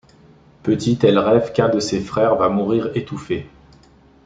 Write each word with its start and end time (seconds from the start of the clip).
Petite, 0.63 1.03
elle 1.03 1.19
rêve 1.19 1.51
qu’un 1.53 1.69
de 1.69 1.79
ses 1.79 1.99
frères 2.01 2.35
va 2.35 2.49
mourir 2.49 2.89
étouffé. 2.95 3.47